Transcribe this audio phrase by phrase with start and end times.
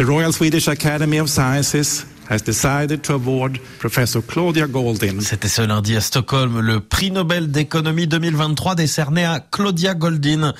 [0.00, 5.20] The Royal Swedish Academy of Sciences has decided to award Professor Claudia Goldin.
[5.20, 10.54] C'était ce lundi à Stockholm, le prix Nobel d'économie 2023 décerné à Claudia Goldin.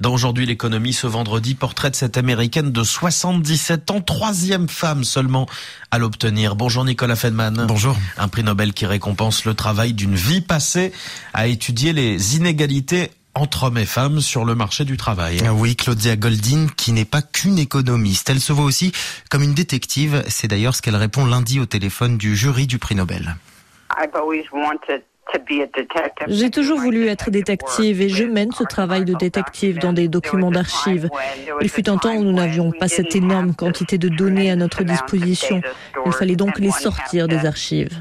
[0.00, 5.46] Dans Aujourd'hui l'économie, ce vendredi, portrait de cette américaine de 77 ans, troisième femme seulement
[5.90, 6.54] à l'obtenir.
[6.54, 7.64] Bonjour Nicolas Fedman.
[7.66, 7.96] Bonjour.
[8.18, 10.92] Un prix Nobel qui récompense le travail d'une vie passée
[11.32, 15.40] à étudier les inégalités entre hommes et femmes sur le marché du travail.
[15.48, 18.30] Oui, Claudia Goldin, qui n'est pas qu'une économiste.
[18.30, 18.92] Elle se voit aussi
[19.30, 20.22] comme une détective.
[20.28, 23.36] C'est d'ailleurs ce qu'elle répond lundi au téléphone du jury du prix Nobel.
[26.28, 30.50] J'ai toujours voulu être détective et je mène ce travail de détective dans des documents
[30.50, 31.08] d'archives.
[31.60, 34.82] Il fut un temps où nous n'avions pas cette énorme quantité de données à notre
[34.82, 35.60] disposition.
[36.06, 37.98] Il fallait donc les sortir des archives.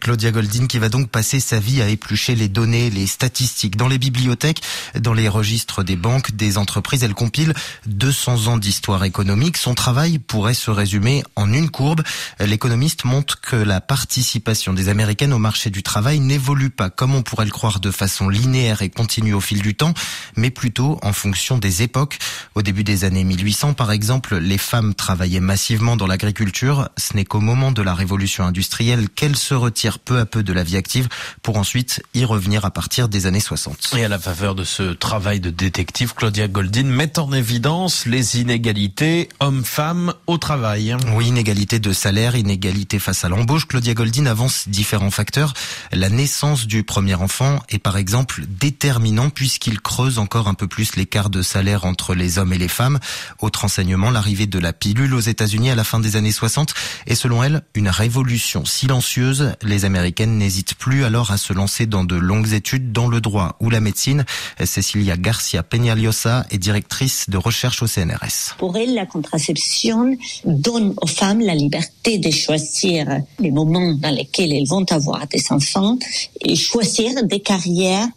[0.00, 3.88] Claudia Goldin qui va donc passer sa vie à éplucher les données, les statistiques dans
[3.88, 4.62] les bibliothèques,
[4.98, 7.04] dans les registres des banques, des entreprises.
[7.04, 7.54] Elle compile
[7.86, 9.56] 200 ans d'histoire économique.
[9.56, 12.02] Son travail pourrait se résumer en une courbe.
[12.38, 17.22] L'économiste montre que la participation des Américaines au marché du travail n'évolue pas comme on
[17.22, 19.94] pourrait le croire de façon linéaire et continue au fil du temps,
[20.36, 22.18] mais plutôt en fonction des époques.
[22.54, 26.88] Au début des années 1800, par exemple, les femmes travaillaient massivement dans l'agriculture.
[26.96, 30.52] Ce n'est qu'au moment de la révolution industrielle qu'elles se retirent peu à peu de
[30.52, 31.08] la vie active
[31.42, 33.94] pour ensuite y revenir à partir des années 60.
[33.96, 38.40] Et à la faveur de ce travail de détective, Claudia Goldin met en évidence les
[38.40, 40.96] inégalités hommes-femmes au travail.
[41.14, 43.66] Oui, inégalité de salaire, inégalité face à l'embauche.
[43.66, 45.54] Claudia Goldin avance différents facteurs.
[45.92, 50.96] La naissance du premier enfant est par exemple déterminant puisqu'il creuse encore un peu plus
[50.96, 52.98] l'écart de salaire entre les hommes et les femmes.
[53.40, 56.74] Autre enseignement, l'arrivée de la pilule aux États-Unis à la fin des années 60
[57.06, 59.54] est selon elle une révolution silencieuse.
[59.62, 63.56] Les Américaines n'hésitent plus alors à se lancer dans de longues études dans le droit
[63.60, 64.24] ou la médecine.
[64.64, 68.56] Cecilia Garcia Peñaliosa est directrice de recherche au CNRS.
[68.58, 73.06] Pour elle, la contraception donne aux femmes la liberté de choisir
[73.38, 75.98] les moments dans lesquels elles vont avoir des enfants
[76.40, 78.08] et choisir des carrières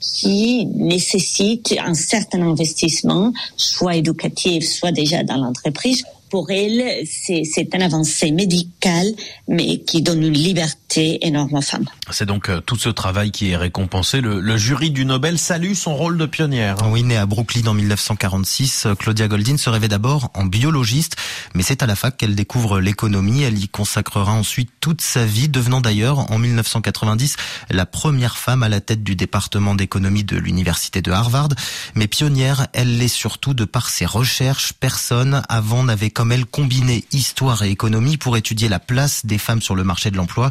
[0.00, 7.80] qui nécessitent un certain investissement, soit éducatif, soit déjà dans l'entreprise, pour elle, c'est un
[7.80, 9.06] avancée médical,
[9.48, 11.86] mais qui donne une liberté énorme aux femmes.
[12.10, 14.20] C'est donc euh, tout ce travail qui est récompensé.
[14.20, 16.76] Le, le, jury du Nobel salue son rôle de pionnière.
[16.90, 21.16] Oui, née à Brooklyn en 1946, Claudia Goldin se rêvait d'abord en biologiste,
[21.54, 23.42] mais c'est à la fac qu'elle découvre l'économie.
[23.42, 27.36] Elle y consacrera ensuite toute sa vie, devenant d'ailleurs en 1990
[27.70, 31.48] la première femme à la tête du département d'économie de l'université de Harvard.
[31.94, 34.72] Mais pionnière, elle l'est surtout de par ses recherches.
[34.72, 39.60] Personne avant n'avait comme elle combinait histoire et économie pour étudier la place des femmes
[39.60, 40.50] sur le marché de l'emploi.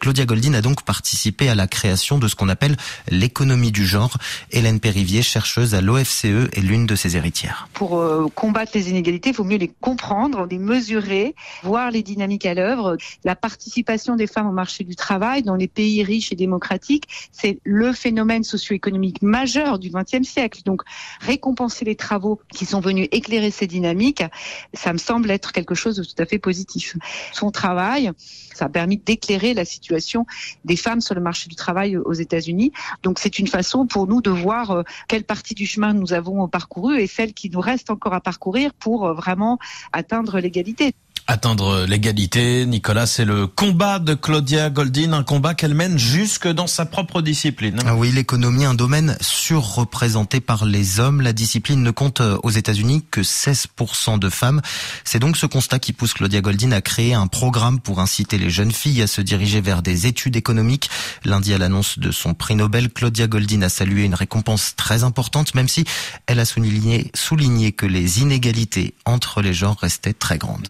[0.00, 2.76] Claudia Goldin a donc participé à la création de ce qu'on appelle
[3.08, 4.16] l'économie du genre.
[4.50, 7.68] Hélène Périvier, chercheuse à l'OFCE, est l'une de ses héritières.
[7.74, 12.46] Pour euh, combattre les inégalités, il faut mieux les comprendre, les mesurer, voir les dynamiques
[12.46, 12.96] à l'œuvre.
[13.22, 17.60] La participation des femmes au marché du travail dans les pays riches et démocratiques, c'est
[17.62, 20.62] le phénomène socio-économique majeur du XXe siècle.
[20.64, 20.82] Donc,
[21.20, 24.24] récompenser les travaux qui sont venus éclairer ces dynamiques,
[24.72, 26.96] ça me semble être quelque chose de tout à fait positif.
[27.32, 28.10] Son travail,
[28.54, 30.26] ça a permis d'éclairer la situation
[30.64, 32.72] des femmes sur le marché du travail aux États-Unis.
[33.02, 36.48] Donc c'est une façon pour nous de voir euh, quelle partie du chemin nous avons
[36.48, 39.58] parcouru et celle qui nous reste encore à parcourir pour euh, vraiment
[39.92, 40.94] atteindre l'égalité.
[41.26, 46.66] Atteindre l'égalité, Nicolas, c'est le combat de Claudia Goldin, un combat qu'elle mène jusque dans
[46.66, 47.78] sa propre discipline.
[47.86, 51.22] Ah oui, l'économie, un domaine surreprésenté par les hommes.
[51.22, 54.60] La discipline ne compte euh, aux États-Unis que 16% de femmes.
[55.04, 58.50] C'est donc ce constat qui pousse Claudia Goldin à créer un programme pour inciter les
[58.50, 60.90] jeunes filles à se diriger vers des études économiques.
[61.24, 65.54] Lundi, à l'annonce de son prix Nobel, Claudia Goldin a salué une récompense très importante,
[65.54, 65.86] même si
[66.26, 70.60] elle a souligné, souligné que les inégalités entre les genres restaient très grandes.